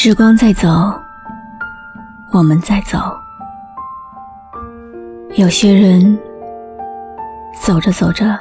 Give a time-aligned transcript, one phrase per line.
[0.00, 0.68] 时光在走，
[2.30, 3.00] 我们在走。
[5.34, 6.16] 有些人
[7.60, 8.38] 走着走着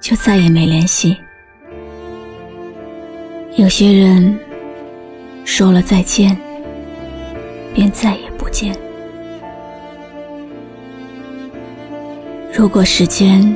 [0.00, 1.14] 就再也没联系，
[3.56, 4.38] 有些人
[5.44, 6.34] 说了再见
[7.74, 8.74] 便再也不见。
[12.54, 13.54] 如果时间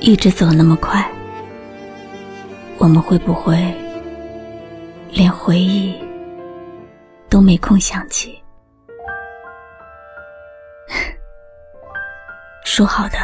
[0.00, 1.06] 一直走那么快，
[2.78, 3.62] 我们会不会？
[5.16, 5.98] 连回忆
[7.30, 8.38] 都没空想起，
[12.66, 13.16] 说好的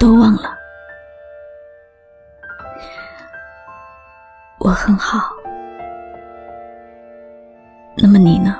[0.00, 0.56] 都忘了。
[4.60, 5.28] 我很好，
[7.98, 8.58] 那么你呢？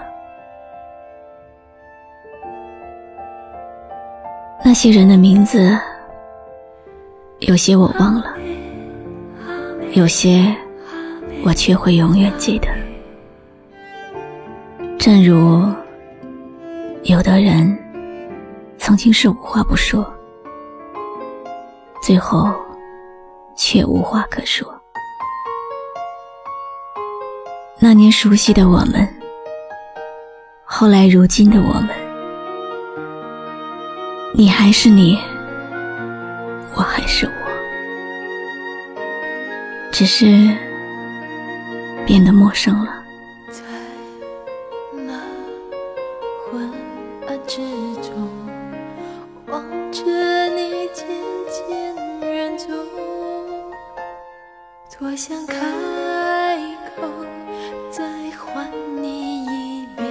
[4.62, 5.74] 那些人的名字，
[7.38, 8.36] 有些我忘了，
[9.94, 10.55] 有些。
[11.47, 12.69] 我却会永远记得，
[14.98, 15.62] 正如
[17.03, 17.78] 有的人
[18.78, 20.11] 曾经是无话不说，
[22.03, 22.50] 最后
[23.55, 24.67] 却无话可说。
[27.78, 29.06] 那年熟悉的我们，
[30.65, 31.91] 后来如今的我们，
[34.33, 35.19] 你还是你，
[36.75, 37.33] 我还是我，
[39.92, 40.72] 只是。
[42.06, 43.02] 变得陌生了。
[43.50, 43.62] 在
[44.92, 45.12] 那
[46.50, 46.70] 昏
[47.27, 47.60] 暗之
[48.02, 48.28] 中，
[49.47, 50.02] 望着
[50.55, 51.06] 你渐
[51.48, 52.66] 渐远走，
[54.98, 55.56] 多想开
[56.97, 57.08] 口
[57.91, 58.05] 再
[58.36, 58.70] 唤
[59.02, 60.06] 你一遍，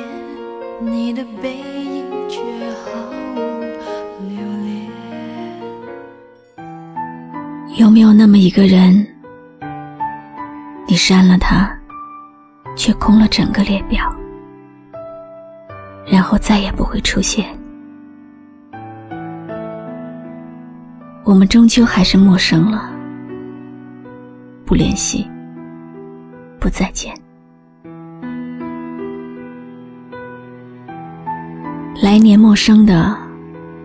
[0.81, 2.39] 你的背影却
[2.85, 2.91] 毫
[3.35, 3.39] 无
[4.27, 4.89] 留恋。
[7.77, 9.05] 有没有那么一个人，
[10.87, 11.71] 你删了他？
[12.75, 14.13] 却空了整个列表，
[16.05, 17.45] 然后再也不会出现。
[21.23, 22.91] 我们终究还是陌生了，
[24.65, 25.25] 不联系，
[26.59, 27.13] 不再见。
[32.01, 33.15] 来年陌生的，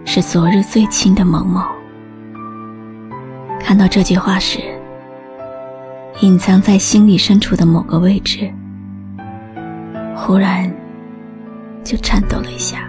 [0.05, 1.63] 是昨日最亲的某某。
[3.61, 4.59] 看到这句话时，
[6.21, 8.53] 隐藏在心里深处的某个位置。
[10.21, 10.71] 忽然，
[11.85, 12.87] 就颤抖了一下。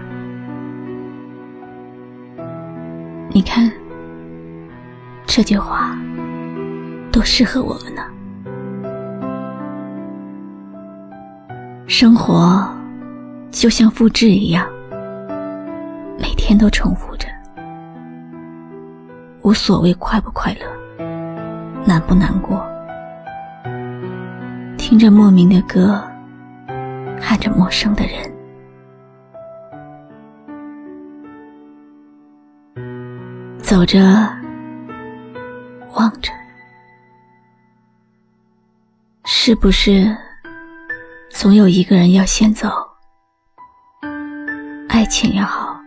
[3.30, 3.70] 你看，
[5.26, 5.96] 这句话
[7.10, 8.02] 多适合我们呢。
[11.86, 12.68] 生活
[13.50, 14.66] 就像复制一样，
[16.18, 17.26] 每天都重复着，
[19.42, 20.66] 无所谓快不快乐，
[21.86, 22.60] 难不难过，
[24.76, 26.02] 听着莫名的歌。
[27.20, 28.32] 看着陌生的人，
[33.58, 34.00] 走着，
[35.94, 36.32] 望着，
[39.24, 40.16] 是不是
[41.30, 42.68] 总有一个人要先走？
[44.88, 45.80] 爱情也好，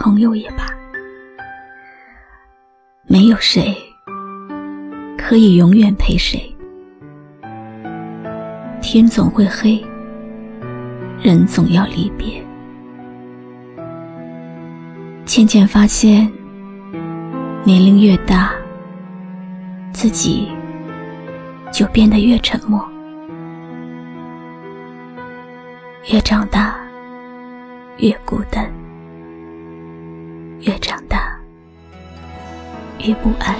[0.00, 0.66] 朋友也罢，
[3.06, 3.76] 没有谁
[5.16, 6.52] 可以永远陪谁。
[8.82, 9.80] 天总会黑。
[11.20, 12.40] 人总要离别，
[15.24, 16.30] 渐渐发现，
[17.64, 18.52] 年龄越大，
[19.92, 20.48] 自己
[21.72, 22.80] 就变得越沉默；
[26.12, 26.76] 越长大，
[27.96, 28.66] 越孤单；
[30.60, 31.36] 越长大，
[33.04, 33.56] 越不安；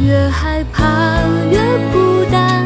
[0.00, 0.86] 越害怕，
[1.50, 1.58] 越
[1.92, 2.64] 孤单。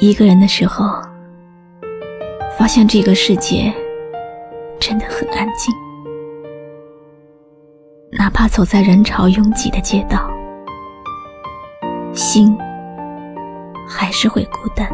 [0.00, 0.84] 一个人的时候，
[2.56, 3.72] 发现这个世界
[4.78, 5.74] 真的很安静。
[8.12, 10.30] 哪怕走在人潮拥挤的街道，
[12.14, 12.56] 心
[13.88, 14.88] 还是会孤单。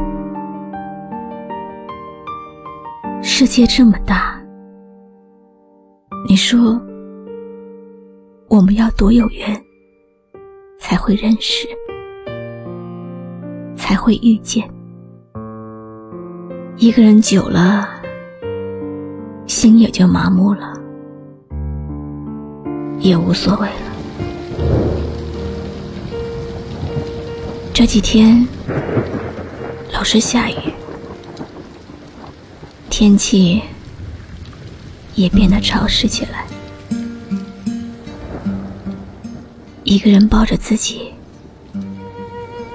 [3.22, 4.40] 世界这么大，
[6.26, 6.80] 你说
[8.48, 9.62] 我们要多有缘，
[10.78, 11.68] 才会认识，
[13.76, 14.66] 才会遇见？
[16.76, 17.88] 一个人久了，
[19.46, 20.72] 心也就麻木了，
[22.98, 23.74] 也无所谓了。
[27.72, 28.46] 这几天
[29.92, 30.56] 老是下雨，
[32.90, 33.62] 天气
[35.14, 36.44] 也变得潮湿起来。
[39.84, 41.12] 一个人抱着自己，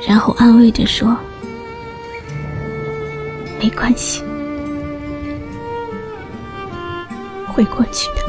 [0.07, 1.17] 然后安慰着说
[3.59, 4.23] ：“没关系，
[7.47, 8.23] 会过去的。”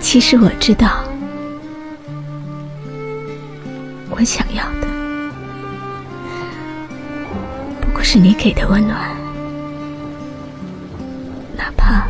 [0.00, 1.04] 其实我知道，
[4.10, 4.86] 我想要的
[7.80, 9.16] 不过是你给的温暖，
[11.56, 12.06] 哪怕……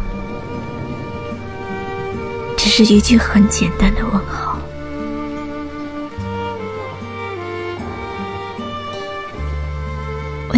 [2.56, 4.41] 只是一句很简单的问候。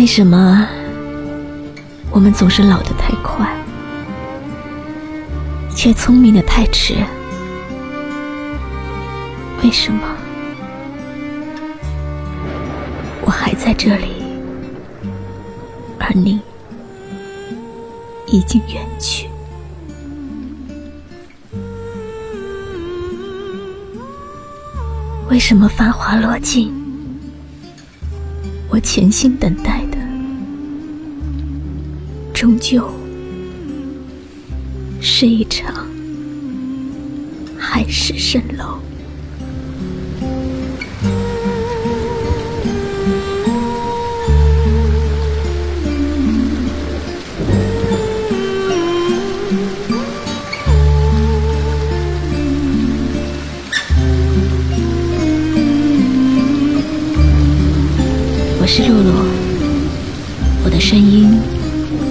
[0.05, 0.69] 为什么
[2.11, 3.51] 我们总是老得太快，
[5.75, 6.95] 却聪明的太迟？
[9.63, 10.03] 为什么
[13.23, 14.09] 我还在这里，
[15.99, 16.39] 而你
[18.27, 19.27] 已经远去？
[25.31, 26.71] 为什么繁华落尽，
[28.69, 29.83] 我潜心等待，
[32.45, 32.87] 终究
[35.01, 35.75] 是一场
[37.59, 38.79] 海市蜃楼？
[58.61, 59.25] 我是露露，
[60.63, 61.41] 我的声音